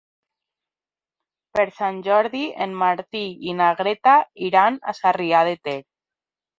[1.59, 4.19] Per Sant Jordi en Martí i na Greta
[4.53, 5.81] iran a Sarrià de Ter.